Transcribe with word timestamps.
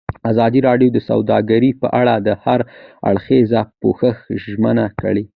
ازادي 0.31 0.59
راډیو 0.67 0.89
د 0.93 0.99
سوداګري 1.09 1.69
په 1.81 1.87
اړه 2.01 2.15
د 2.17 2.29
هر 2.43 2.59
اړخیز 3.09 3.51
پوښښ 3.81 4.13
ژمنه 4.43 4.85
کړې. 5.01 5.23